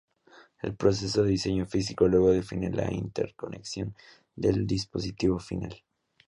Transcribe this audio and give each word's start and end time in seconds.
El 0.63 0.75
proceso 0.75 1.21
de 1.21 1.29
diseño 1.29 1.67
físico 1.67 2.07
luego 2.07 2.31
define 2.31 2.71
la 2.71 2.91
interconexión 2.91 3.95
del 4.35 4.65
dispositivo 4.65 5.37
final. 5.37 5.83